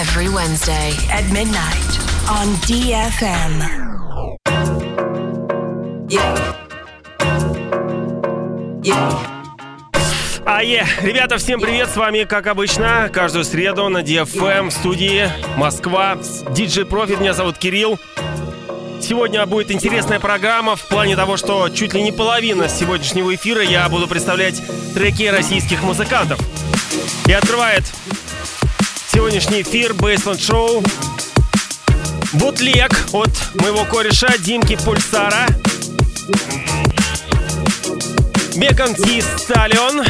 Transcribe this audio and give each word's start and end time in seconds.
Every 0.00 0.30
Wednesday 0.30 0.92
at 1.12 1.30
midnight 1.30 1.92
on 2.26 2.46
DFM. 2.64 3.52
Yeah. 6.08 6.56
Yeah. 8.82 9.26
Ае, 10.46 10.86
ребята, 11.02 11.36
всем 11.36 11.60
привет, 11.60 11.90
с 11.90 11.96
вами, 11.96 12.24
как 12.24 12.46
обычно, 12.46 13.10
каждую 13.12 13.44
среду 13.44 13.90
на 13.90 13.98
DFM 13.98 14.70
в 14.70 14.72
студии 14.72 15.30
Москва. 15.58 16.14
DJ 16.14 16.88
Profit, 16.88 17.20
меня 17.20 17.34
зовут 17.34 17.58
Кирилл. 17.58 17.98
Сегодня 19.02 19.44
будет 19.44 19.70
интересная 19.70 20.18
программа 20.18 20.76
в 20.76 20.88
плане 20.88 21.14
того, 21.14 21.36
что 21.36 21.68
чуть 21.68 21.92
ли 21.92 22.02
не 22.02 22.10
половина 22.10 22.70
сегодняшнего 22.70 23.34
эфира 23.34 23.62
я 23.62 23.86
буду 23.90 24.08
представлять 24.08 24.62
треки 24.94 25.24
российских 25.24 25.82
музыкантов. 25.82 26.40
И 27.26 27.32
открывает 27.32 27.84
сегодняшний 29.30 29.62
эфир 29.62 29.92
Baseland 29.92 30.38
Show 30.38 30.84
Бутлег 32.32 32.90
от 33.12 33.30
моего 33.54 33.84
кореша 33.84 34.26
Димки 34.38 34.76
Пульсара. 34.84 35.46
Бекон 38.56 38.92
Ти 38.96 39.22
Сталион. 39.38 40.04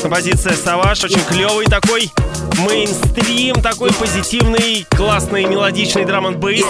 Композиция 0.00 0.54
Саваш, 0.54 1.02
очень 1.02 1.24
клевый 1.24 1.66
такой 1.66 2.12
мейнстрим, 2.58 3.60
такой 3.60 3.92
позитивный, 3.92 4.86
классный, 4.88 5.46
мелодичный 5.46 6.04
драм 6.04 6.32
бейс. 6.36 6.64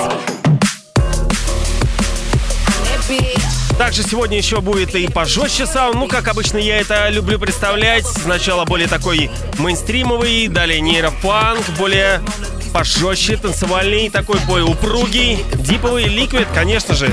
Также 3.81 4.03
сегодня 4.03 4.37
еще 4.37 4.61
будет 4.61 4.95
и 4.95 5.09
пожестче 5.09 5.65
саунд. 5.65 5.97
Ну, 5.97 6.07
как 6.07 6.29
обычно, 6.29 6.59
я 6.59 6.81
это 6.81 7.09
люблю 7.09 7.39
представлять. 7.39 8.07
Сначала 8.07 8.67
более 8.67 8.89
такой 8.89 9.31
мейнстримовый, 9.57 10.49
далее 10.49 10.83
нейропанк, 10.83 11.67
более 11.79 12.21
пожестче, 12.75 13.39
танцевальный, 13.39 14.11
такой 14.11 14.39
бой 14.41 14.65
упругий, 14.65 15.47
диповый, 15.55 16.05
ликвид, 16.05 16.47
конечно 16.55 16.95
же. 16.95 17.11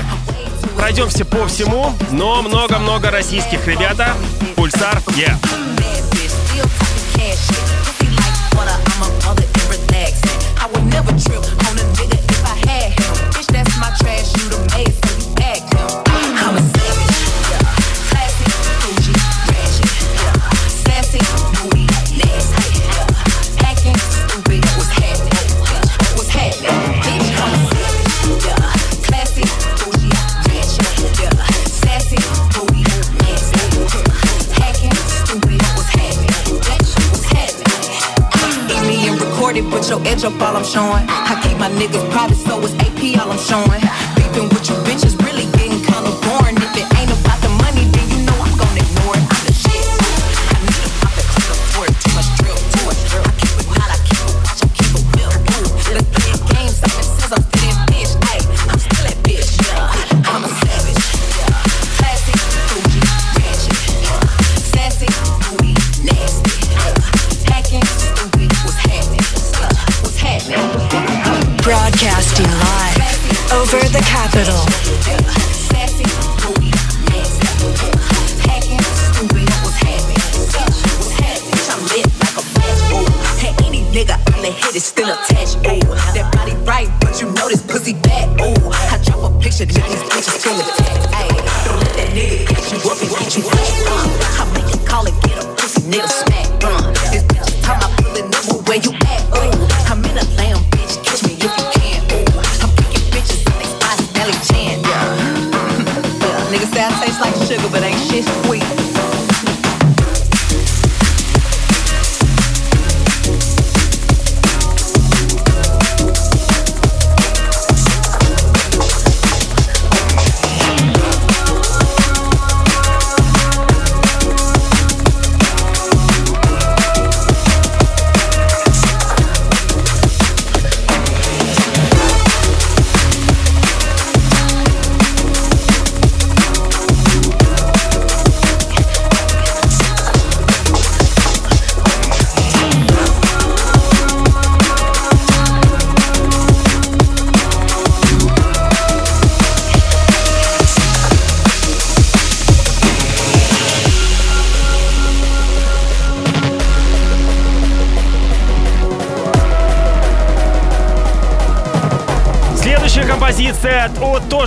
Пройдемся 0.76 1.24
по 1.24 1.48
всему, 1.48 1.94
но 2.10 2.42
много-много 2.42 3.10
российских 3.10 3.66
ребята. 3.66 4.12
Пульсар, 4.54 4.98
yeah. 5.16 5.38
Bad 5.78 6.04
bitch, 6.12 6.28
up 40.28 40.42
all 40.42 40.56
I'm 40.56 40.64
showing. 40.64 41.04
I 41.08 41.40
keep 41.42 41.56
my 41.58 41.70
niggas 41.70 42.10
private, 42.10 42.36
so 42.36 42.60
it's 42.60 42.74
AP 42.84 43.18
all 43.20 43.32
I'm 43.32 43.38
showing. 43.38 43.80
Beefing 44.16 44.48
with 44.50 44.68
you 44.68 44.76
bitches 44.84 45.17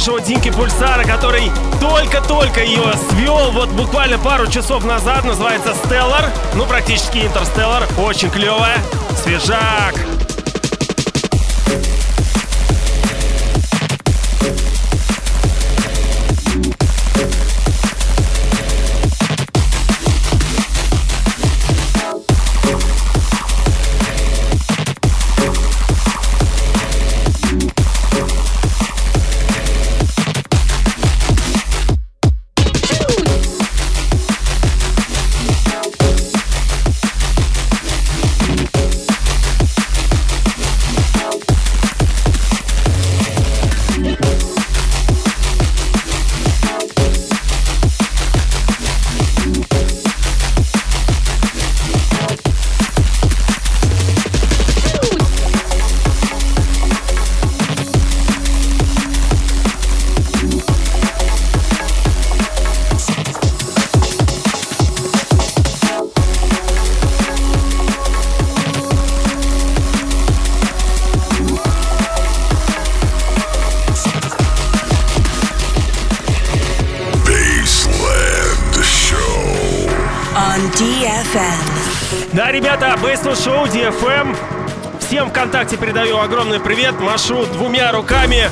от 0.10 0.24
Димки 0.24 0.50
Пульсара, 0.50 1.04
который 1.04 1.52
только-только 1.80 2.64
ее 2.64 2.82
свел 3.10 3.52
вот 3.52 3.70
буквально 3.70 4.18
пару 4.18 4.48
часов 4.48 4.84
назад. 4.84 5.24
Называется 5.26 5.76
Stellar. 5.84 6.30
Ну, 6.56 6.66
практически 6.66 7.20
Интерстеллар. 7.20 7.88
Очень 7.98 8.32
клевая. 8.32 8.78
Свежак. 9.24 9.96
Ребята, 82.52 82.98
Бейсл 83.02 83.34
Шоу, 83.34 83.66
DFM. 83.66 84.36
Всем 85.00 85.30
ВКонтакте 85.30 85.78
передаю 85.78 86.20
огромный 86.20 86.60
привет, 86.60 87.00
машу 87.00 87.46
двумя 87.46 87.94
руками. 87.94 88.50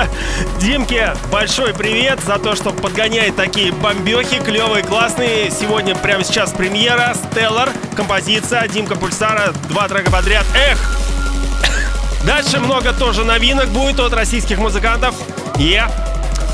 Димке 0.60 1.16
большой 1.32 1.74
привет 1.74 2.20
за 2.20 2.38
то, 2.38 2.54
что 2.54 2.70
подгоняет 2.70 3.34
такие 3.34 3.72
бомбехи, 3.72 4.38
клевые, 4.38 4.84
классные. 4.84 5.50
Сегодня 5.50 5.96
прямо 5.96 6.22
сейчас 6.22 6.52
премьера, 6.52 7.12
Stellar, 7.14 7.70
композиция, 7.96 8.68
Димка 8.68 8.94
Пульсара, 8.94 9.52
два 9.68 9.88
трека 9.88 10.12
подряд. 10.12 10.46
Эх! 10.54 10.78
Дальше 12.24 12.60
много 12.60 12.92
тоже 12.92 13.24
новинок 13.24 13.66
будет 13.70 13.98
от 13.98 14.12
российских 14.12 14.58
музыкантов. 14.58 15.16
Yeah. 15.56 16.09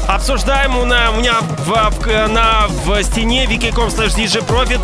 Обсуждаем 0.09 0.77
у 0.77 0.85
меня, 0.85 1.11
у 1.11 1.17
меня 1.17 1.41
в, 1.41 1.91
в, 1.91 2.29
на, 2.29 2.67
в 2.69 3.03
стене 3.03 3.45
wiki.com 3.47 3.89
slash 3.89 4.17
DJ 4.17 4.47
Profit 4.47 4.81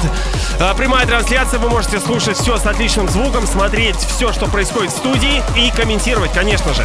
а, 0.60 0.74
прямая 0.74 1.06
трансляция. 1.06 1.60
Вы 1.60 1.68
можете 1.68 2.00
слушать 2.00 2.36
все 2.36 2.56
с 2.56 2.66
отличным 2.66 3.08
звуком, 3.08 3.46
смотреть 3.46 3.96
все, 3.96 4.32
что 4.32 4.46
происходит 4.46 4.90
в 4.90 4.96
студии 4.96 5.42
и 5.56 5.70
комментировать, 5.70 6.32
конечно 6.32 6.74
же. 6.74 6.84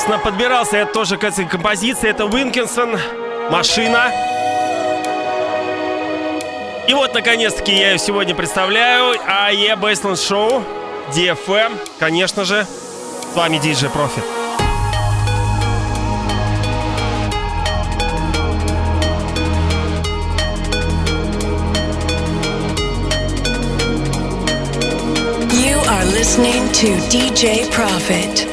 Собственно, 0.00 0.18
подбирался 0.18 0.78
я 0.78 0.86
тоже 0.86 1.18
к 1.18 1.24
этой 1.24 1.44
композиции. 1.44 2.08
Это 2.08 2.24
Уинкинсон, 2.24 2.98
«Машина». 3.50 4.10
И 6.88 6.94
вот, 6.94 7.12
наконец-таки, 7.12 7.72
я 7.72 7.92
ее 7.92 7.98
сегодня 7.98 8.34
представляю. 8.34 9.16
АЕ 9.26 9.76
Бейсленд 9.76 10.18
Шоу, 10.18 10.62
DFM, 11.14 11.72
конечно 11.98 12.46
же. 12.46 12.66
С 13.32 13.36
вами 13.36 13.58
DJ 13.58 13.90
are 25.88 26.04
listening 26.06 26.72
to 26.72 26.88
DJ 27.10 27.68
Profit. 27.70 28.49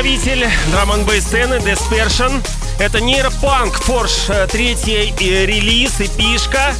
Представитель 0.00 0.48
драм 0.70 0.92
н 0.92 1.20
сцены 1.20 1.54
Dispersion. 1.54 2.46
Это 2.78 3.00
нейропанк 3.00 3.74
Форш, 3.82 4.28
третий 4.48 5.12
релиз 5.18 6.00
и 6.00 6.06
пишка. 6.06 6.72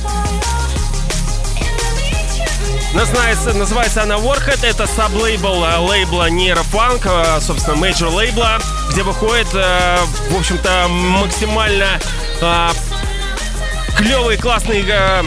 Называется, 2.95 3.55
называется 3.55 4.05
она 4.05 4.17
Warhead, 4.17 4.65
это 4.65 4.87
саблейбл 4.87 5.65
лейбла 5.89 6.31
нейропанк, 6.31 7.09
собственно, 7.41 7.77
мейджор 7.77 8.11
лейбла, 8.11 8.61
где 8.93 9.03
выходит, 9.03 9.53
в 9.53 10.39
общем-то, 10.39 10.87
максимально 10.89 11.99
клевые, 13.97 14.39
классные 14.39 14.85
э, 14.87 15.25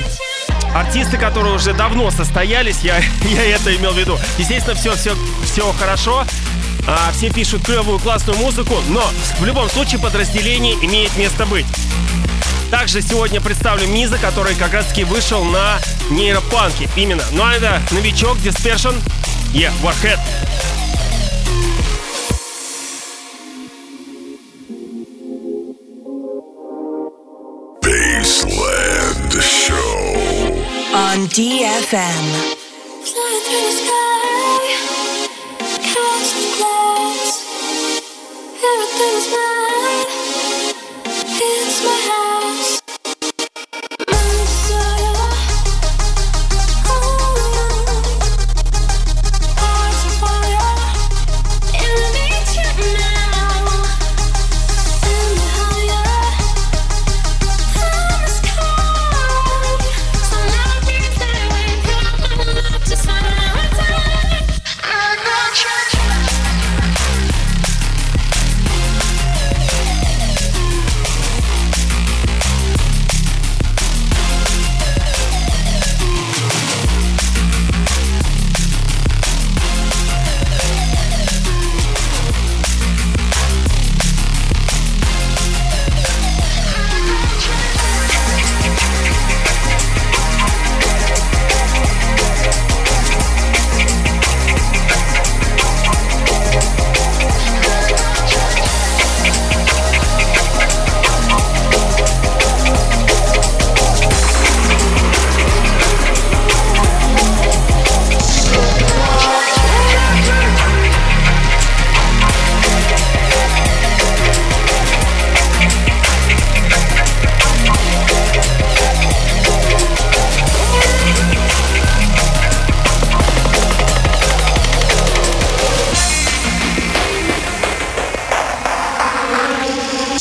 артисты, 0.74 1.17
которые 1.17 1.53
уже 1.53 1.74
давно 1.74 2.10
состоялись, 2.10 2.79
я, 2.83 3.00
я 3.24 3.55
это 3.57 3.75
имел 3.75 3.91
в 3.91 3.98
виду. 3.98 4.17
Естественно, 4.38 4.75
все, 4.75 4.95
все, 4.95 5.13
все 5.43 5.74
хорошо. 5.74 6.25
А, 6.88 7.11
все 7.13 7.29
пишут 7.31 7.63
клевую, 7.63 8.00
классную 8.00 8.38
музыку, 8.39 8.75
но 8.89 9.03
в 9.39 9.45
любом 9.45 9.69
случае 9.69 10.00
подразделение 10.00 10.75
имеет 10.85 11.15
место 11.17 11.45
быть. 11.45 11.65
Также 12.71 13.01
сегодня 13.01 13.41
представлю 13.41 13.85
Миза, 13.88 14.17
который 14.17 14.55
как 14.55 14.73
раз 14.73 14.85
таки 14.88 15.03
вышел 15.03 15.43
на 15.43 15.79
нейропанке. 16.09 16.89
Именно. 16.95 17.23
Ну 17.33 17.43
а 17.43 17.53
это 17.53 17.81
новичок 17.91 18.38
Dispersion. 18.38 18.95
Yeah, 19.53 19.73
Warhead. 19.83 20.19
Baseland 27.81 29.33
Show. 29.41 30.55
On 30.93 31.27
DFM. 31.27 32.25
Flying 33.03 33.41
through 33.45 33.65
the 33.67 33.73
sky, 33.79 34.00
Everything 38.73 39.17
is 39.17 39.27
mine. 39.31 40.20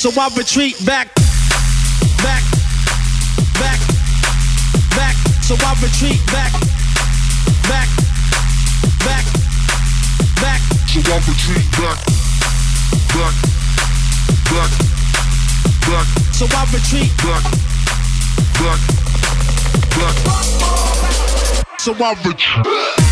So 0.01 0.09
I 0.19 0.29
retreat 0.35 0.83
back, 0.87 1.15
back, 2.25 2.43
back, 3.61 3.79
back. 4.97 5.15
So 5.45 5.55
I 5.61 5.77
retreat 5.83 6.25
back, 6.33 6.53
back, 7.69 7.87
back, 9.05 9.27
back. 10.41 10.61
So 10.89 11.01
I 11.05 11.21
retreat 11.29 11.69
back, 11.77 12.01
back, 13.13 13.35
back, 14.49 14.73
back, 15.85 16.07
So 16.33 16.47
I 16.49 16.65
retreat, 16.73 17.13
back, 17.21 17.45
back, 18.57 18.81
back. 20.01 20.17
So 21.79 21.93
I 21.93 22.15
retreat. 22.25 23.10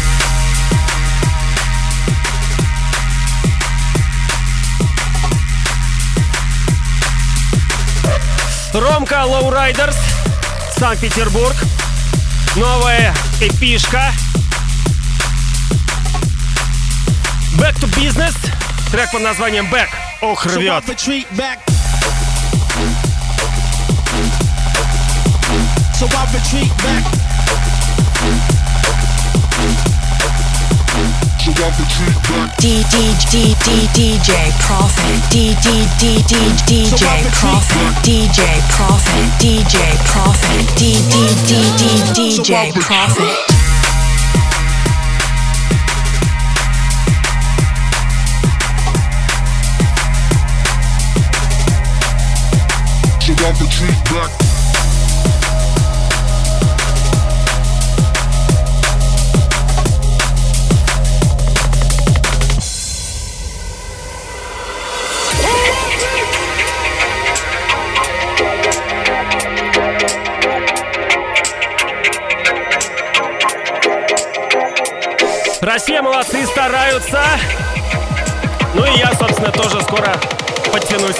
Ромка 8.72 9.24
Лоурайдерс, 9.24 9.96
Санкт-Петербург. 10.76 11.56
Новая 12.56 13.14
эпишка. 13.40 14.12
Back 17.56 17.78
to 17.80 17.88
Business. 17.96 18.34
Трек 18.90 19.10
под 19.10 19.22
названием 19.22 19.66
Back. 19.72 19.88
Ох, 20.20 20.44
рвет. 20.46 20.84
So 25.94 26.06
I 26.06 26.26
retreat 26.32 26.70
back. 26.84 27.04
D 31.48 31.54
D 31.54 33.14
D 33.30 33.56
D 33.64 33.88
DJ 33.94 34.52
Prophet 34.60 35.16
D 35.30 35.56
D 35.62 35.88
D 35.98 36.22
D 36.28 36.34
DJ 36.66 37.24
Prophet 37.32 37.88
DJ 38.04 38.60
Prophet 38.68 39.24
DJ 39.40 39.96
Prophet 40.04 40.76
D 40.76 40.92
D 41.08 41.14
D 41.46 41.50
D 42.12 42.28
DJ 42.36 42.70
Prophet 42.74 43.58
So 53.22 53.34
got 53.34 53.54
the 53.56 53.66
treat 53.70 54.04
back. 54.04 54.47
Россия 75.60 76.00
молодцы, 76.02 76.46
стараются. 76.46 77.20
Ну 78.74 78.84
и 78.84 78.98
я, 78.98 79.12
собственно, 79.14 79.50
тоже 79.50 79.80
скоро 79.82 80.14
подтянусь. 80.72 81.16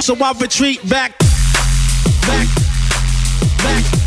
So 0.00 0.14
I 0.22 0.32
retreat 0.34 0.80
back, 0.84 1.12
back, 2.28 2.46
back. 3.64 4.06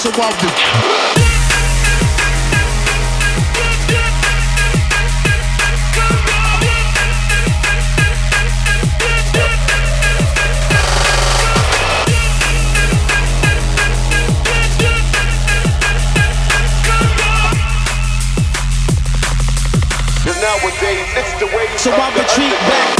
So 0.00 0.08
I 0.12 0.30
retreat. 0.30 1.10
Nowadays, 20.40 21.06
it's 21.16 21.32
the 21.38 21.46
way 21.54 21.66
so 21.76 21.90
I 21.92 22.08
retreat 22.16 22.52
back. 22.52 22.99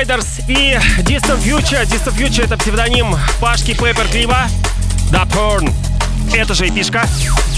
Riders 0.00 0.42
и 0.48 0.78
Distant 1.02 1.42
Future. 1.42 1.84
Distant 1.84 2.16
Future 2.16 2.44
это 2.44 2.56
псевдоним 2.56 3.14
Пашки 3.38 3.74
Пеппер 3.74 4.08
Клива. 4.08 4.48
Да, 5.10 5.24
Porn. 5.24 5.70
Это 6.32 6.54
же. 6.54 6.66
That's 6.68 7.49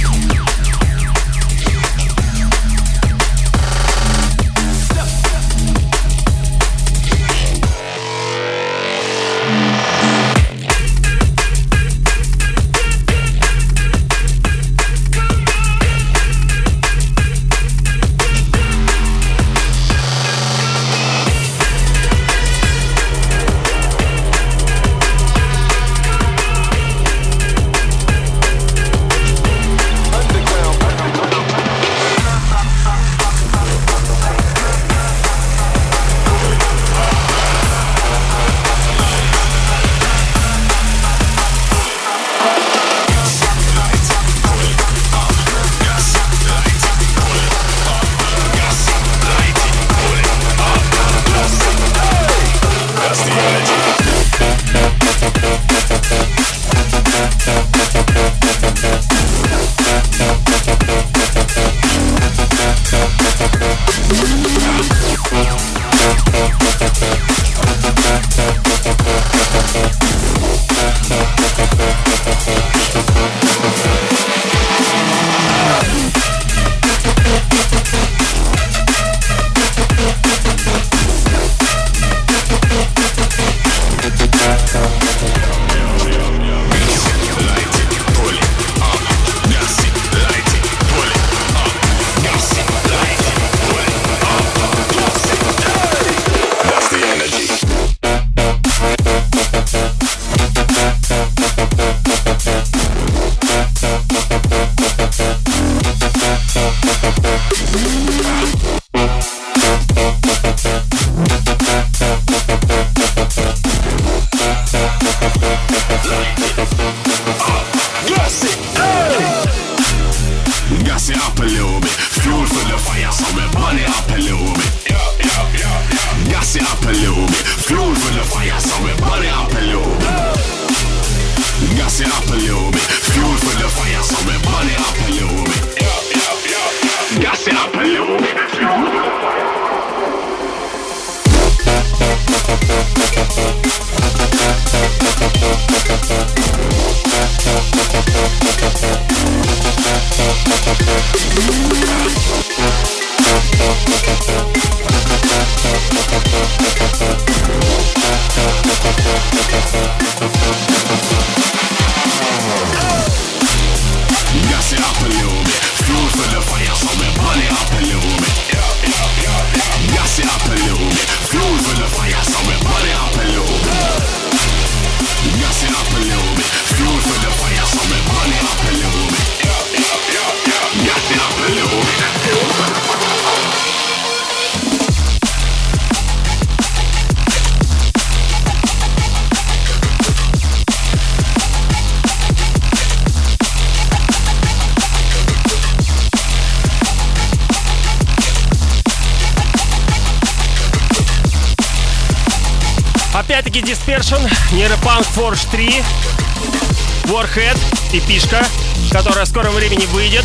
Warhead 207.05 207.59
и 207.93 208.01
Пишка, 208.01 208.47
которая 208.91 209.25
в 209.25 209.29
скором 209.29 209.55
времени 209.55 209.87
выйдет. 209.87 210.25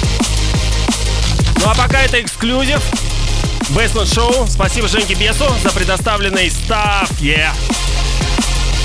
Ну 1.61 1.69
а 1.69 1.75
пока 1.75 2.01
это 2.01 2.21
эксклюзив. 2.21 2.81
Бейсленд 3.69 4.11
Шоу. 4.11 4.47
Спасибо 4.47 4.87
Женьке 4.87 5.13
Бесу 5.15 5.45
за 5.61 5.69
предоставленный 5.71 6.49
став. 6.49 7.09
Yeah. 7.19 7.51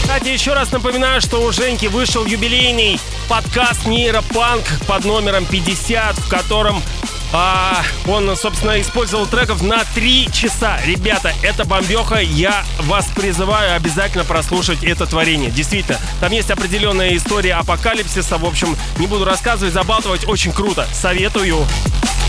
Кстати, 0.03 0.29
еще 0.29 0.53
раз 0.53 0.73
напоминаю, 0.73 1.21
что 1.21 1.43
у 1.43 1.53
Женьки 1.53 1.87
вышел 1.87 2.27
юбилейный 2.27 3.01
подкаст 3.29 3.87
Нейропанк 3.87 4.65
под 4.87 5.05
номером 5.05 5.47
50, 5.47 6.19
в 6.19 6.29
котором 6.29 6.83
а, 7.33 7.83
он, 8.07 8.37
собственно, 8.37 8.81
использовал 8.81 9.27
треков 9.27 9.63
на 9.63 9.85
3 9.95 10.29
часа. 10.33 10.79
Ребята, 10.85 11.33
это 11.43 11.65
бомбеха. 11.65 12.17
Я 12.17 12.65
вас 12.81 13.07
призываю 13.15 13.75
обязательно 13.75 14.25
прослушать 14.25 14.85
это 14.85 15.07
творение. 15.07 15.51
Действительно, 15.51 15.99
там 16.21 16.33
есть 16.33 16.51
определенная 16.51 17.17
история 17.17 17.55
апокалипсиса. 17.55 18.39
В 18.39 18.45
общем, 18.45 18.77
не 18.99 19.07
буду 19.07 19.25
рассказывать, 19.25 19.73
забалтывать. 19.73 20.29
Очень 20.29 20.53
круто. 20.53 20.87
Советую. 20.93 21.57
Motion, 21.57 22.22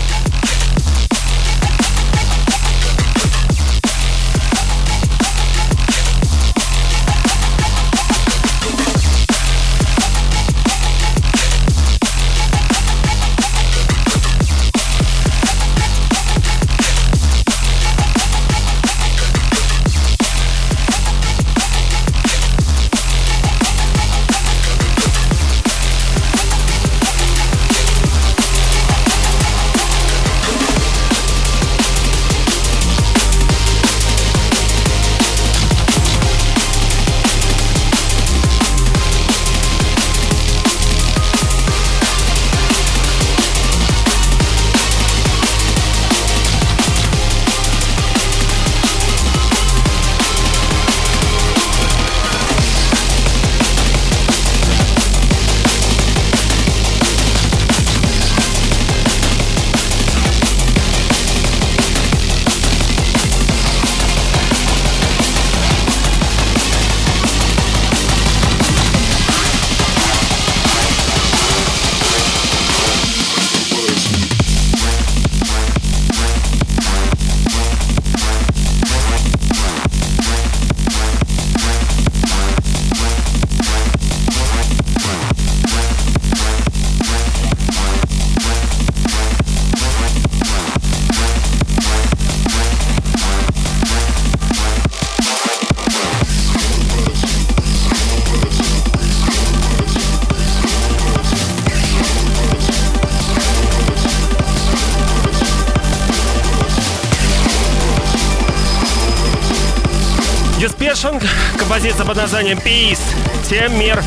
композиция 111.94 112.06
под 112.06 112.16
названием 112.16 112.58
Peace, 112.58 113.00
7 113.44 113.76
мир. 113.76 114.02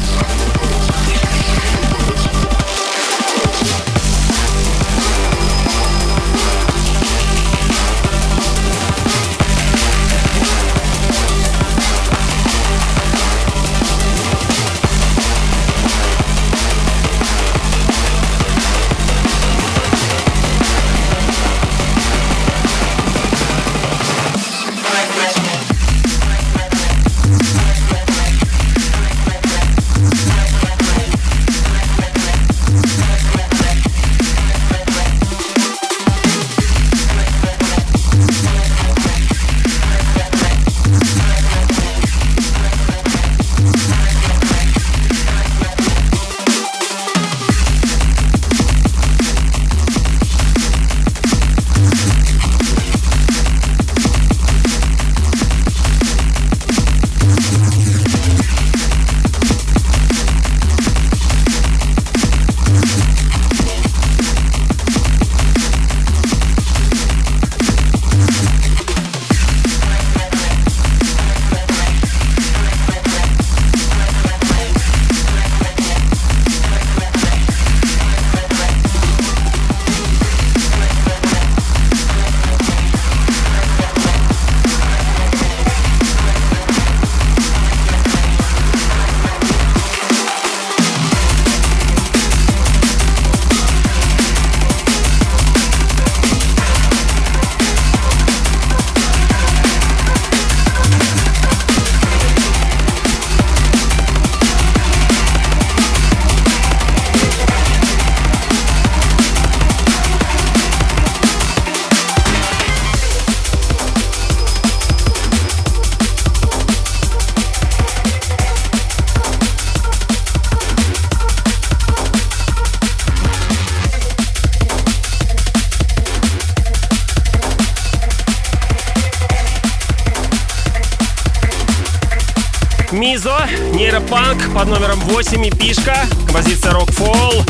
Под 134.57 134.69
номером 134.69 134.99
8 135.01 135.45
и 135.45 135.51
пишка, 135.51 135.95
композиция 136.25 136.73
Rockfall. 136.73 137.47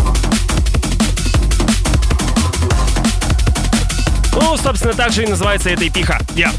Ну, 4.33 4.57
собственно, 4.57 4.93
так 4.93 5.13
же 5.13 5.23
и 5.23 5.27
называется 5.27 5.69
эта 5.69 5.87
эпиха. 5.87 6.19
Я. 6.35 6.51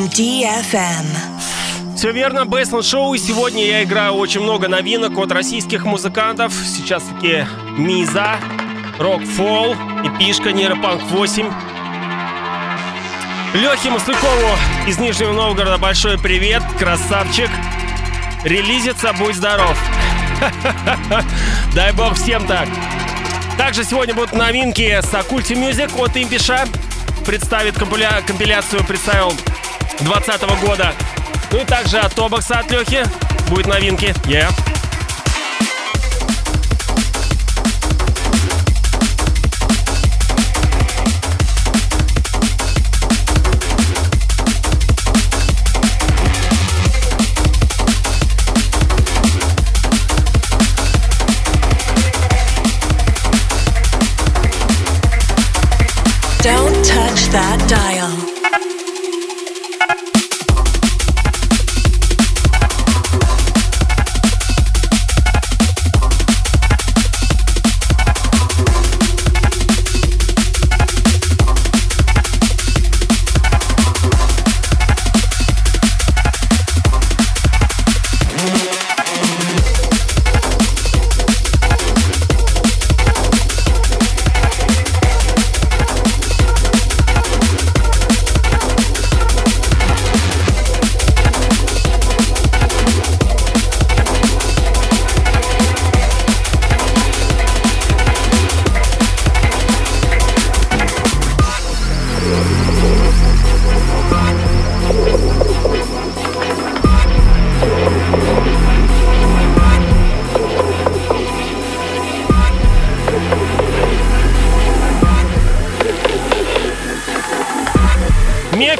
On 0.00 0.08
DFM. 0.08 1.04
Все 1.94 2.10
верно, 2.10 2.46
Бейсленд 2.46 2.86
Шоу. 2.86 3.12
И 3.12 3.18
сегодня 3.18 3.66
я 3.66 3.82
играю 3.82 4.12
очень 4.12 4.40
много 4.40 4.66
новинок 4.66 5.18
от 5.18 5.30
российских 5.30 5.84
музыкантов. 5.84 6.54
Сейчас 6.54 7.02
таки 7.02 7.44
Миза, 7.76 8.36
Рокфол, 8.98 9.74
Эпишка, 10.04 10.52
Нейропанк 10.52 11.02
8. 11.02 11.50
Лехе 13.52 13.90
Маслякову 13.90 14.56
из 14.86 14.98
Нижнего 14.98 15.32
Новгорода 15.32 15.76
большой 15.76 16.18
привет, 16.18 16.62
красавчик. 16.78 17.50
Релизится, 18.42 19.12
будь 19.12 19.36
здоров. 19.36 19.78
Дай 21.74 21.92
бог 21.92 22.14
всем 22.14 22.46
так. 22.46 22.68
Также 23.58 23.84
сегодня 23.84 24.14
будут 24.14 24.32
новинки 24.32 24.98
с 25.02 25.12
Оккульти 25.12 25.52
Music 25.52 25.92
от 26.02 26.16
Импиша. 26.16 26.64
Представит 27.26 27.76
компиля- 27.76 28.22
компиляцию, 28.26 28.82
представил 28.84 29.34
2020 30.04 30.66
года. 30.66 30.92
Ну 31.52 31.58
и 31.58 31.64
также 31.64 31.98
от 31.98 32.14
Тобокса 32.14 32.60
от 32.60 32.70
Лехи 32.70 33.04
будет 33.48 33.66
новинки. 33.66 34.14
Yeah. 34.24 34.50
Don't 56.42 56.82
touch 56.84 57.28
that 57.32 57.58
dial. 57.68 58.09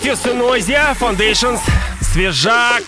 Мемфис 0.02 0.26
и 0.26 0.32
Нойзия, 0.32 0.96
Foundations, 0.98 1.60
свежак. 2.00 2.84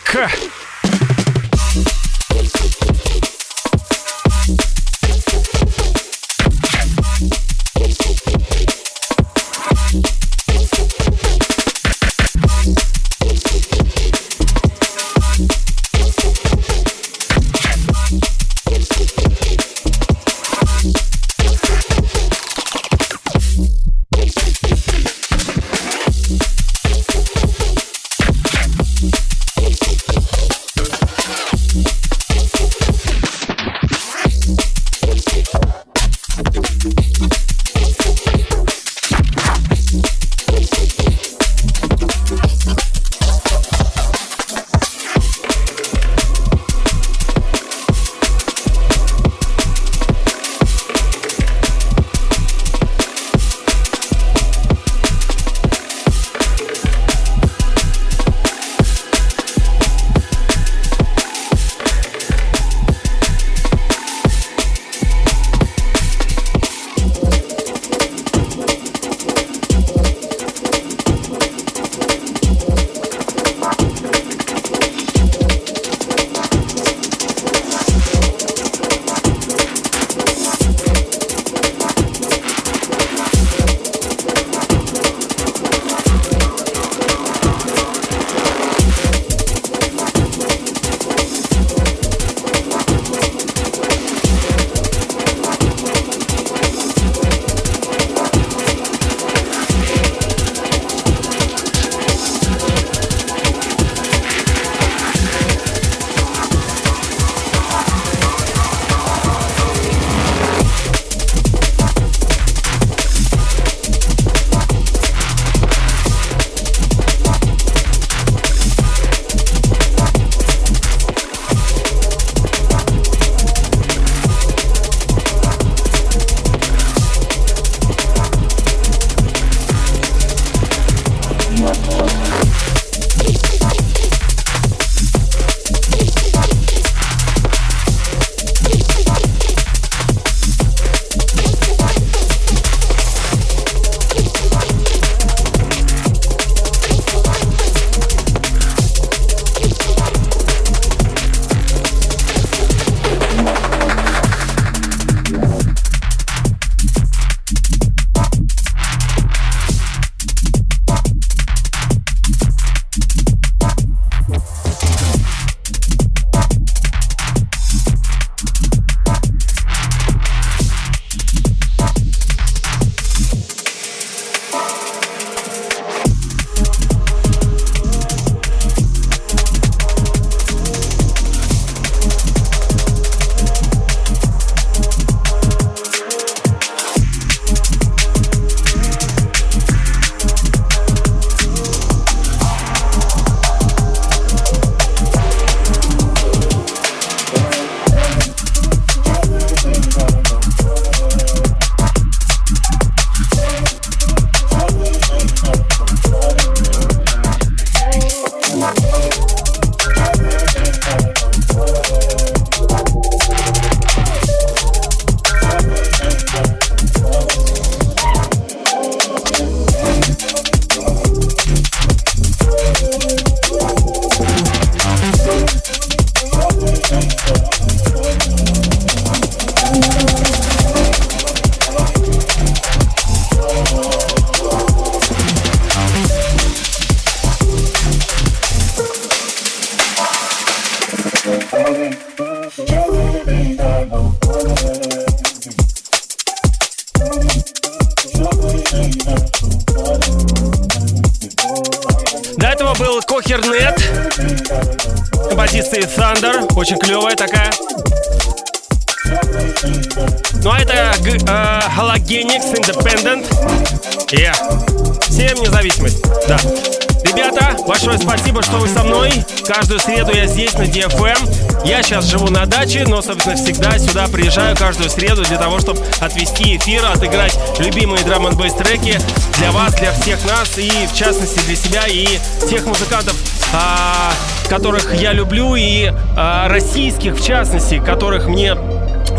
Даче, 272.52 272.84
но, 272.86 273.00
собственно, 273.00 273.36
всегда 273.36 273.78
сюда 273.78 274.06
приезжаю 274.08 274.56
каждую 274.56 274.90
среду 274.90 275.22
для 275.22 275.38
того, 275.38 275.58
чтобы 275.58 275.80
отвести 276.00 276.56
эфир, 276.56 276.84
отыграть 276.84 277.38
любимые 277.58 278.04
драм 278.04 278.26
н 278.26 278.36
треки 278.36 278.98
для 279.38 279.50
вас, 279.52 279.74
для 279.74 279.92
всех 279.92 280.24
нас 280.26 280.58
и, 280.58 280.70
в 280.86 280.94
частности, 280.94 281.40
для 281.46 281.56
себя 281.56 281.82
и 281.86 282.06
тех 282.48 282.66
музыкантов, 282.66 283.16
а, 283.54 284.12
которых 284.48 284.94
я 284.94 285.12
люблю, 285.12 285.54
и 285.54 285.90
а, 286.16 286.48
российских, 286.48 287.16
в 287.16 287.24
частности, 287.24 287.78
которых 287.78 288.26
мне 288.26 288.54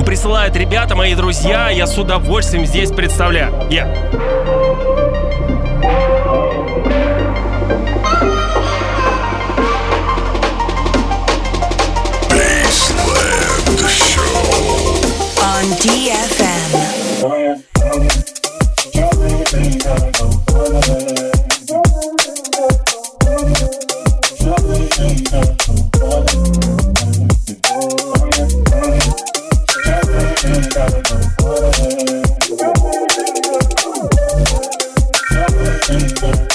присылают 0.05 0.55
ребята, 0.55 0.95
мои 0.95 1.15
друзья. 1.15 1.69
Я 1.69 1.87
с 1.87 1.97
удовольствием 1.97 2.65
здесь 2.65 2.91
представляю. 2.91 3.51
Yeah. 3.69 4.62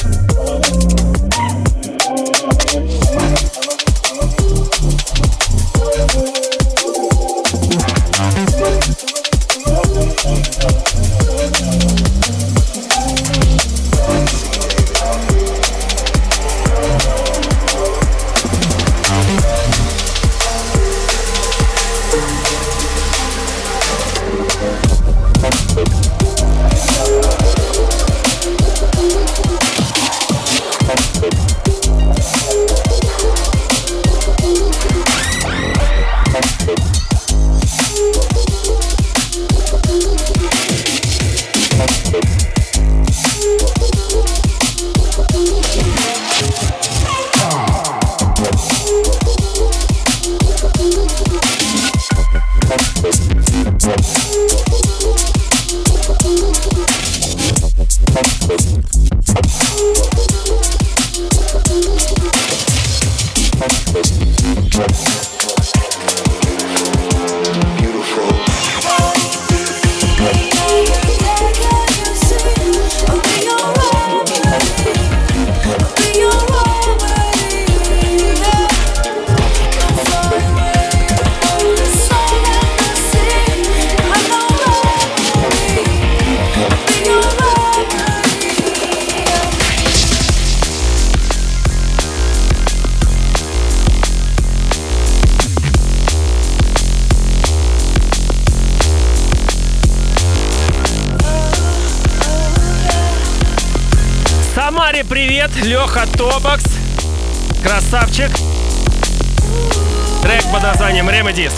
you 0.04 0.37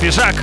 свежак. 0.01 0.35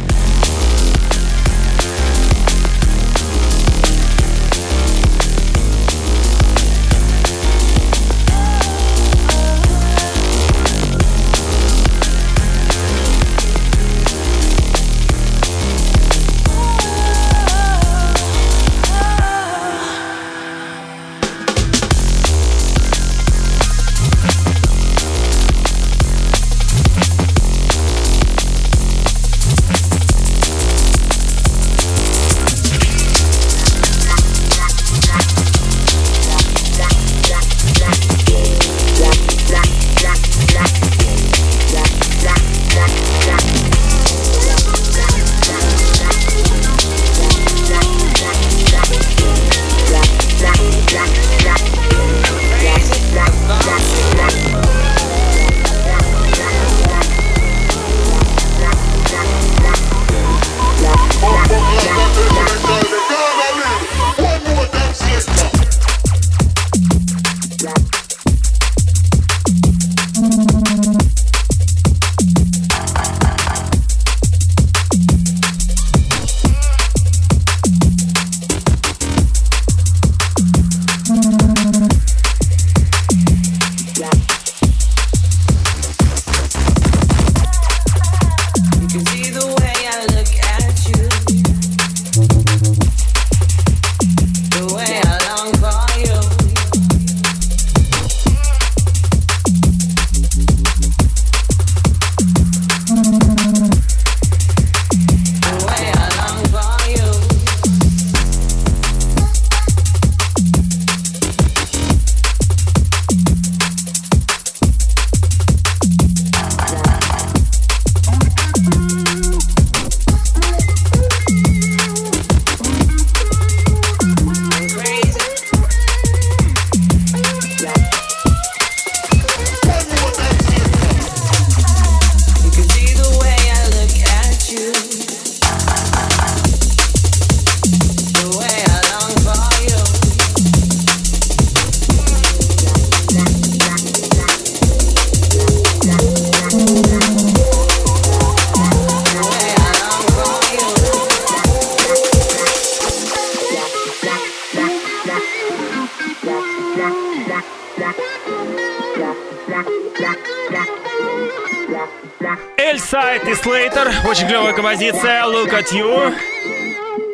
Композиция. 164.77 165.25
Look 165.25 165.53
at 165.53 165.71
you. 165.71 166.13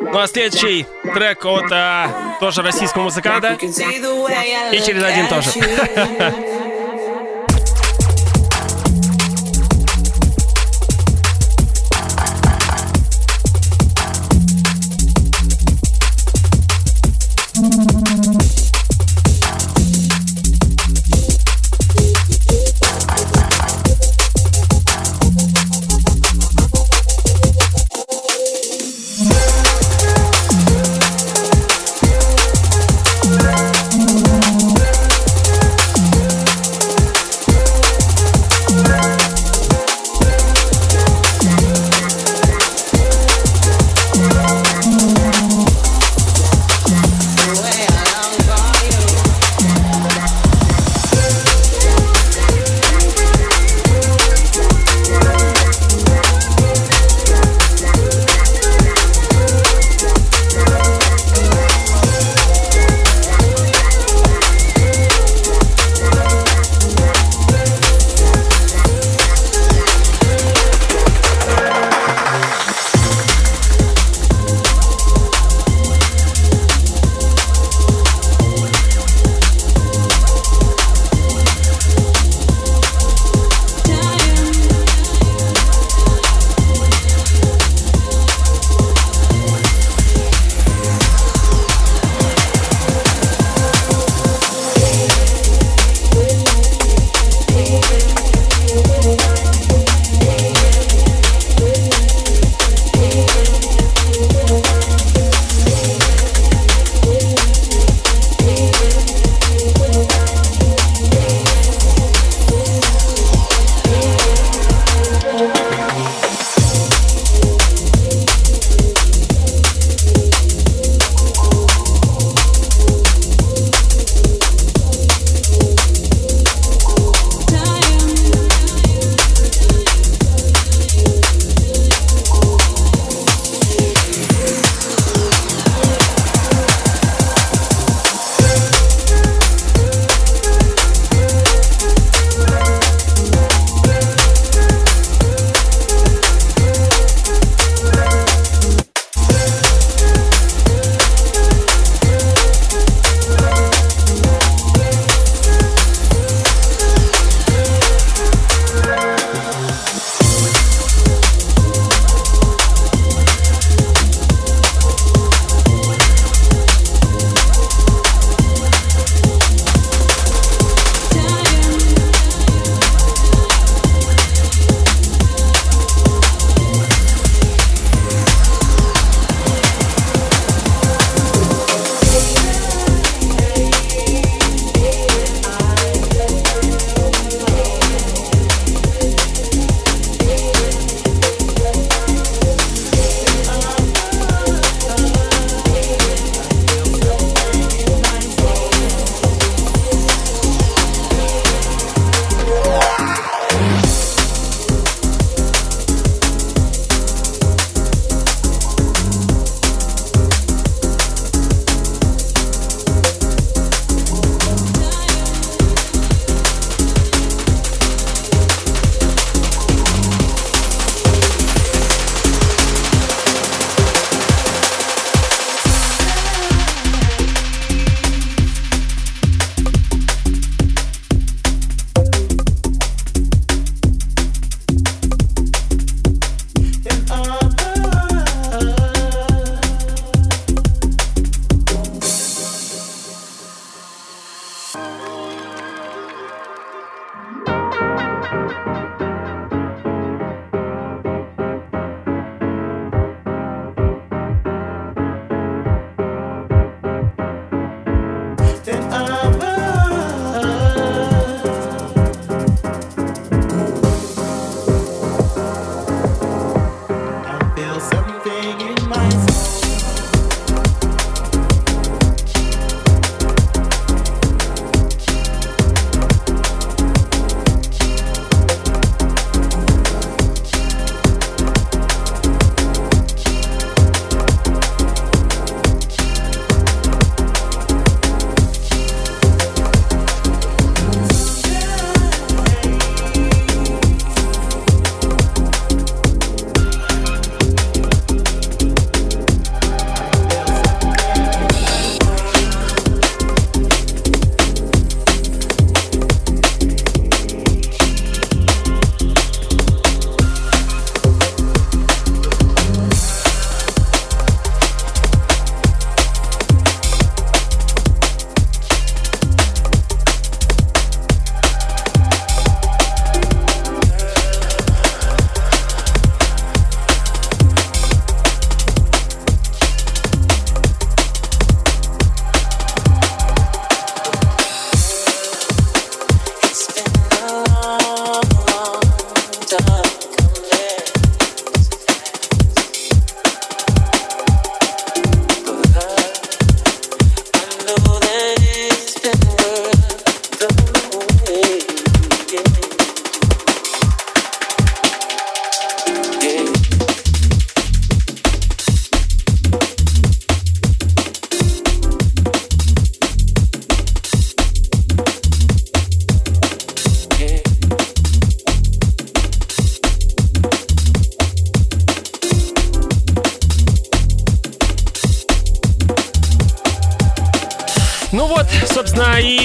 Ну 0.00 0.18
а 0.18 0.26
следующий 0.26 0.86
трек 1.14 1.44
от 1.44 1.72
а, 1.72 2.36
тоже 2.38 2.62
российского 2.62 3.04
музыканта. 3.04 3.54
И 3.54 4.80
через 4.80 5.02
один 5.02 5.28
тоже. 5.28 5.50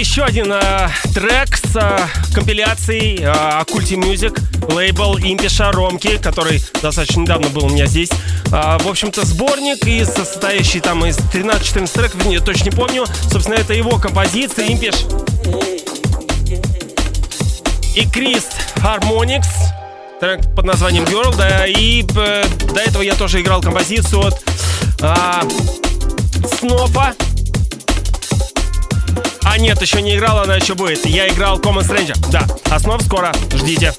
Еще 0.10 0.24
один 0.24 0.52
э, 0.52 0.90
трек 1.14 1.56
с 1.56 1.76
э, 1.76 2.08
компиляцией 2.34 3.20
э, 3.22 3.28
Occulti 3.28 3.96
Music, 3.96 4.42
лейбл 4.74 5.20
Импиша 5.20 5.72
Ромки, 5.72 6.18
который 6.18 6.64
достаточно 6.82 7.22
недавно 7.22 7.50
был 7.50 7.66
у 7.66 7.70
меня 7.70 7.86
здесь. 7.86 8.10
Э, 8.48 8.80
в 8.80 8.88
общем-то, 8.88 9.24
сборник, 9.24 9.86
из, 9.86 10.08
состоящий 10.08 10.80
там 10.80 11.06
из 11.06 11.16
13-14 11.18 11.94
треков, 11.94 12.26
я 12.26 12.40
точно 12.40 12.64
не 12.64 12.72
помню. 12.72 13.06
Собственно, 13.32 13.54
это 13.54 13.74
его 13.76 14.00
композиция, 14.00 14.70
Импиш. 14.70 14.96
И 17.96 18.10
Крис 18.10 18.48
Harmonix, 18.78 19.46
трек 20.20 20.40
под 20.56 20.66
названием 20.66 21.04
Girl, 21.04 21.38
да, 21.38 21.68
и 21.68 22.02
э, 22.02 22.46
до 22.74 22.80
этого 22.80 23.04
я 23.04 23.14
тоже 23.14 23.42
играл 23.42 23.62
композицию 23.62 24.22
от 24.26 24.44
э, 25.02 25.14
Снопа, 26.58 27.14
а 29.50 29.58
нет, 29.58 29.82
еще 29.82 30.02
не 30.02 30.16
играл, 30.16 30.40
она 30.40 30.56
еще 30.58 30.76
будет. 30.76 31.06
Я 31.06 31.28
играл 31.28 31.60
Common 31.60 31.82
Stranger. 31.82 32.16
Да, 32.32 32.46
основ 32.70 33.02
скоро. 33.02 33.32
Ждите. 33.54 33.94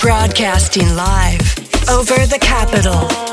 Broadcasting 0.00 0.96
live 0.96 1.58
over 1.88 2.26
the 2.26 2.38
capital. 2.40 3.27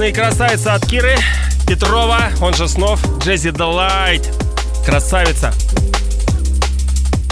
И 0.00 0.10
красавица 0.10 0.74
от 0.74 0.86
Киры 0.86 1.16
Петрова, 1.66 2.30
он 2.40 2.54
же 2.54 2.66
снов, 2.66 3.00
Джези 3.18 3.50
Делайт. 3.50 4.28
Красавица. 4.84 5.52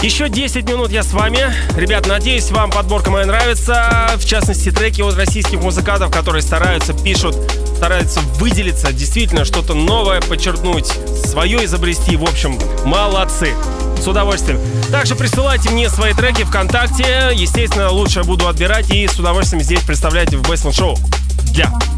Еще 0.01 0.29
10 0.29 0.69
минут 0.69 0.91
я 0.91 1.03
с 1.03 1.11
вами. 1.11 1.39
Ребят, 1.75 2.07
надеюсь, 2.07 2.49
вам 2.51 2.69
подборка 2.69 3.09
моя 3.09 3.25
нравится. 3.25 4.11
В 4.15 4.25
частности, 4.25 4.71
треки 4.71 5.01
от 5.01 5.17
российских 5.17 5.59
музыкантов, 5.59 6.11
которые 6.11 6.43
стараются, 6.43 6.93
пишут, 6.93 7.35
стараются 7.75 8.21
выделиться, 8.37 8.93
действительно 8.93 9.43
что-то 9.43 9.73
новое 9.73 10.21
подчеркнуть, 10.21 10.87
свое 11.25 11.65
изобрести. 11.65 12.15
В 12.15 12.23
общем, 12.23 12.57
молодцы. 12.85 13.53
С 13.99 14.07
удовольствием. 14.07 14.59
Также 14.91 15.15
присылайте 15.15 15.69
мне 15.71 15.89
свои 15.89 16.13
треки 16.13 16.43
ВКонтакте. 16.43 17.31
Естественно, 17.33 17.89
лучше 17.89 18.23
буду 18.23 18.47
отбирать 18.47 18.89
и 18.91 19.07
с 19.07 19.19
удовольствием 19.19 19.61
здесь 19.63 19.81
представлять 19.81 20.33
в 20.33 20.41
Basement 20.49 20.71
Show. 20.71 20.97
Для. 21.53 21.69
Ну 21.69 21.90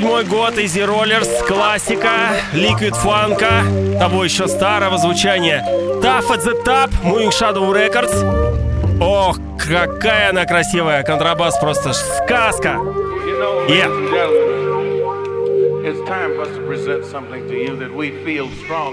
97 0.00 0.28
год, 0.28 0.58
Easy 0.58 0.84
Rollers, 0.84 1.46
классика, 1.46 2.32
Liquid 2.52 2.94
Funk, 3.04 3.38
того 3.98 4.24
еще 4.24 4.48
старого 4.48 4.98
звучания. 4.98 5.64
Tough 6.02 6.30
at 6.30 6.42
the 6.42 6.64
Top, 6.64 6.90
Moving 7.04 7.30
Shadow 7.30 7.72
Records. 7.72 8.12
Ох, 9.00 9.38
какая 9.56 10.30
она 10.30 10.46
красивая, 10.46 11.04
контрабас 11.04 11.56
просто 11.58 11.92
сказка. 11.92 12.80
Yeah. 13.68 13.88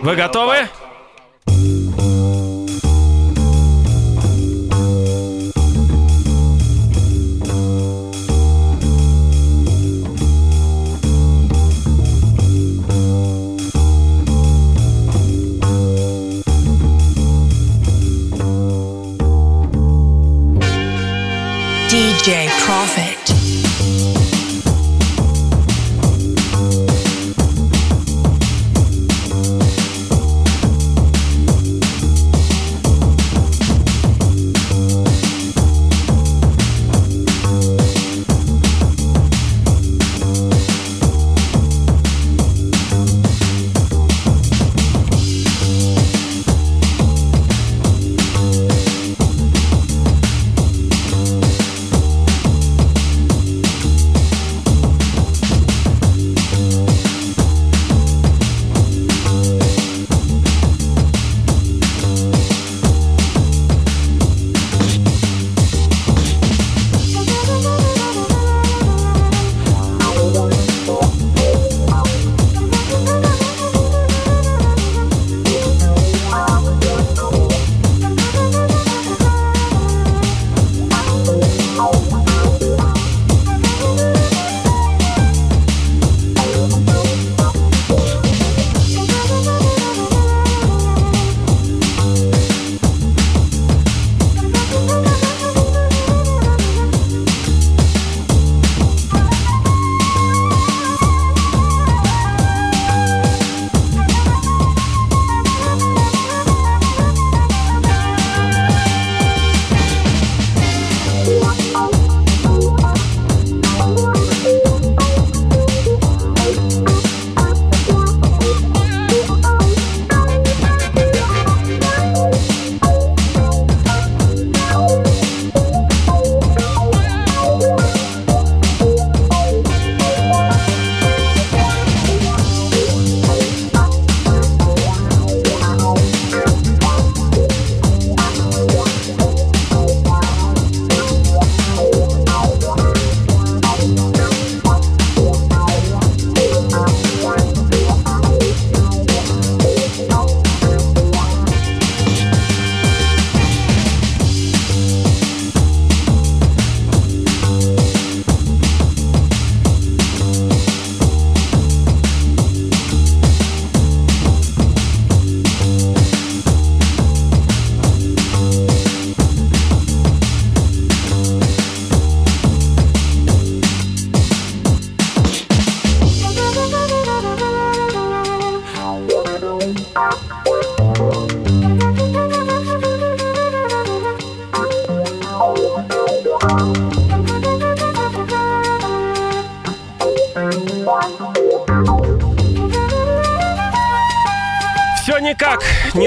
and 0.04 0.18
gentlemen, 0.18 0.81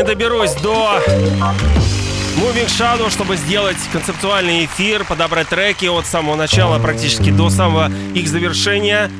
доберусь 0.05 0.53
до 0.55 1.01
Moving 2.37 2.67
Shadow, 2.67 3.11
чтобы 3.11 3.37
сделать 3.37 3.77
концептуальный 3.93 4.65
эфир, 4.65 5.05
подобрать 5.05 5.49
треки 5.49 5.87
от 5.87 6.07
самого 6.07 6.37
начала 6.37 6.79
практически 6.79 7.31
до 7.31 7.49
самого 7.51 7.91
их 8.15 8.29
завершения. 8.29 9.11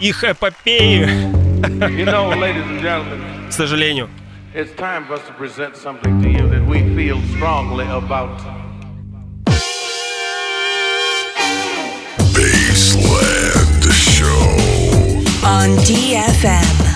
Их 0.00 0.24
эпопеи, 0.24 1.06
You 1.56 2.04
know, 2.04 2.32
ladies 2.34 2.66
and 2.66 2.80
gentlemen, 2.82 3.48
к 3.48 3.52
сожалению. 3.52 4.08
it's 4.54 4.72
time 4.76 5.06
for 5.06 5.14
us 5.14 5.20
to 5.26 5.32
present 5.34 5.76
something 5.76 6.22
to 6.22 6.28
you 6.30 6.48
that 6.48 6.64
we 6.66 6.80
feel 6.96 7.18
strongly 7.34 7.86
about. 7.86 8.40
Baseland 12.34 13.92
Show. 13.92 14.38
On 15.44 15.76
DFM. 15.84 16.95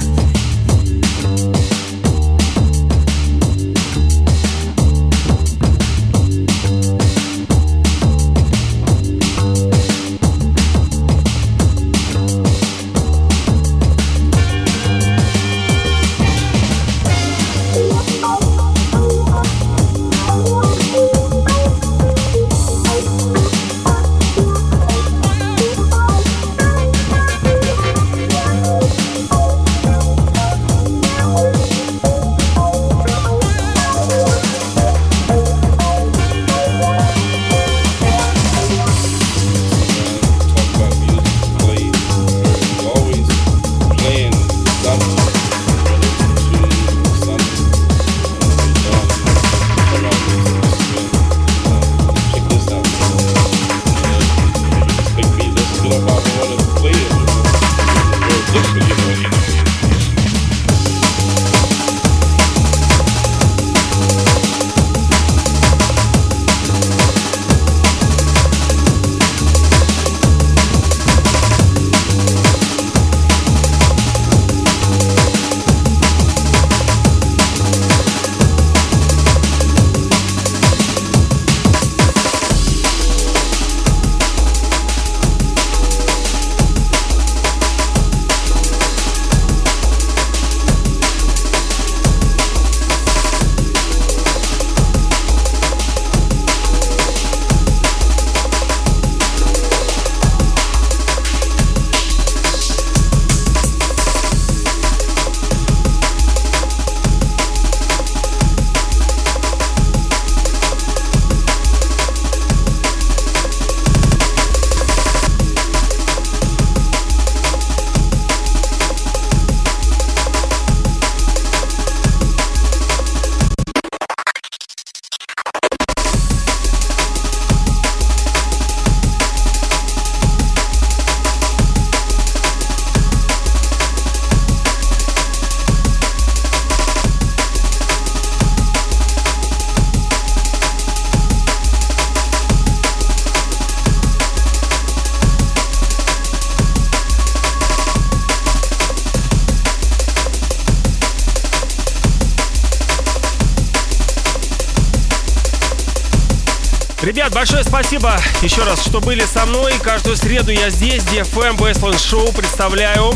Ребят, 157.02 157.32
большое 157.32 157.64
спасибо 157.64 158.14
еще 158.42 158.62
раз, 158.62 158.84
что 158.84 159.00
были 159.00 159.24
со 159.24 159.46
мной. 159.46 159.72
Каждую 159.82 160.18
среду 160.18 160.50
я 160.50 160.68
здесь, 160.68 161.02
DFM 161.04 161.56
Bassland 161.56 161.96
Show, 161.96 162.30
представляю 162.36 163.14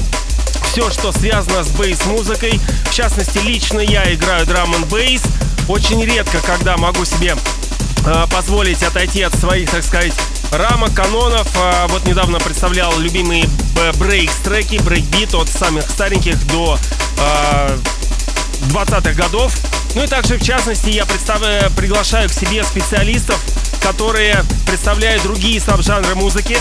все, 0.71 0.91
что 0.91 1.13
связано 1.13 1.63
с 1.63 1.69
bass 1.69 1.96
-музыкой. 1.96 2.59
В 2.91 2.95
частности, 2.95 3.39
лично 3.39 3.81
я 3.81 4.11
играю 4.15 4.47
drum 4.47 4.75
n 4.75 4.85
bass. 4.87 5.23
Очень 5.69 6.03
редко, 6.03 6.39
когда 6.47 6.79
могу 6.79 7.05
себе 7.05 7.37
э, 8.07 8.27
позволить 8.33 8.83
отойти 8.83 9.21
от 9.21 9.35
своих, 9.35 9.71
так 9.71 9.85
сказать, 9.85 10.15
рамок, 10.51 10.95
канонов. 10.95 11.47
Э, 11.55 11.87
вот 11.89 12.07
недавно 12.07 12.39
представлял 12.41 12.99
любимые 12.99 13.45
breaks 13.99 14.36
-треки, 14.36 14.81
брейкбит 14.81 15.35
от 15.35 15.51
самых 15.51 15.91
стареньких 15.91 16.43
до 16.47 16.79
э, 17.19 17.79
20-х 18.71 19.13
годов. 19.13 19.55
Ну 19.95 20.03
и 20.03 20.07
также, 20.07 20.39
в 20.39 20.43
частности, 20.43 20.89
я 20.89 21.05
представляю, 21.05 21.71
приглашаю 21.73 22.31
к 22.31 22.33
себе 22.33 22.65
специалистов, 22.65 23.39
которые 23.85 24.37
представляют 24.67 25.23
другие 25.23 25.61
саб-жанры 25.61 26.15
музыки. 26.15 26.57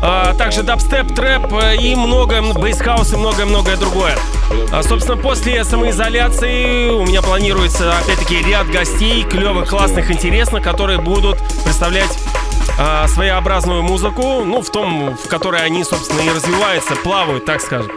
А, 0.00 0.34
также 0.34 0.62
дабстеп, 0.62 1.12
трэп 1.14 1.52
э, 1.54 1.76
и 1.76 1.94
многое, 1.96 2.40
бейсхаус 2.42 3.12
и 3.12 3.16
многое-многое 3.16 3.76
другое. 3.76 4.16
А, 4.70 4.82
собственно, 4.82 5.16
после 5.16 5.64
самоизоляции 5.64 6.90
у 6.90 7.04
меня 7.04 7.20
планируется, 7.20 7.98
опять-таки, 7.98 8.42
ряд 8.42 8.68
гостей, 8.70 9.24
клевых, 9.24 9.70
классных, 9.70 10.10
интересных, 10.10 10.62
которые 10.62 11.00
будут 11.00 11.38
представлять 11.64 12.16
а, 12.78 13.08
своеобразную 13.08 13.82
музыку, 13.82 14.44
ну, 14.44 14.62
в 14.62 14.70
том, 14.70 15.16
в 15.16 15.28
которой 15.28 15.62
они, 15.64 15.82
собственно, 15.82 16.20
и 16.20 16.28
развиваются, 16.28 16.94
плавают, 16.96 17.44
так 17.44 17.60
скажем. 17.60 17.90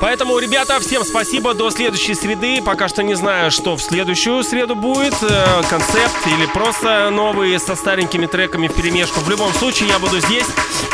Поэтому, 0.00 0.38
ребята, 0.38 0.78
всем 0.80 1.04
спасибо. 1.04 1.54
До 1.54 1.70
следующей 1.70 2.14
среды. 2.14 2.62
Пока 2.62 2.88
что 2.88 3.02
не 3.02 3.14
знаю, 3.14 3.50
что 3.50 3.76
в 3.76 3.82
следующую 3.82 4.42
среду 4.44 4.74
будет. 4.74 5.14
Э, 5.22 5.62
концепт 5.68 6.16
или 6.26 6.46
просто 6.46 7.10
новые 7.10 7.58
со 7.58 7.76
старенькими 7.76 8.26
треками 8.26 8.68
в 8.68 8.74
перемешку. 8.74 9.20
В 9.20 9.30
любом 9.30 9.52
случае, 9.54 9.88
я 9.88 9.98
буду 9.98 10.20
здесь. 10.20 10.46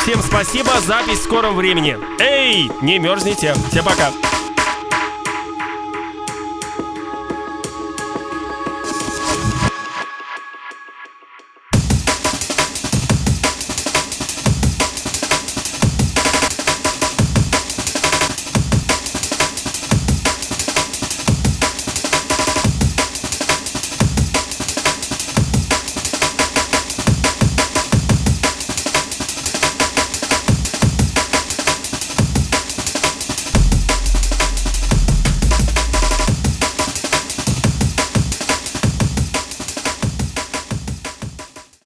Всем 0.02 0.22
спасибо. 0.22 0.70
Запись 0.86 1.20
в 1.20 1.24
скором 1.24 1.56
времени. 1.56 1.98
Эй, 2.20 2.70
не 2.80 2.98
мерзните. 2.98 3.54
Всем 3.70 3.84
пока. 3.84 4.12